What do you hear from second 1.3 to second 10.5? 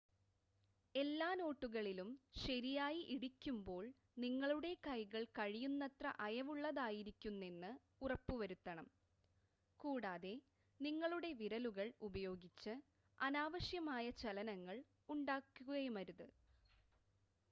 നോട്ടുകളിലും ശരിയായി ഇടിക്കുമ്പോൾ നിങ്ങളുടെ കൈകൾ കഴിയുന്നത്ര അയവുള്ളതായിരിക്കുന്നെന്ന് ഉറപ്പുവരുത്തണം കൂടാതെ